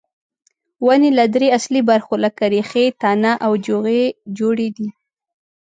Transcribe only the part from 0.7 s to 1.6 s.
ونې له درې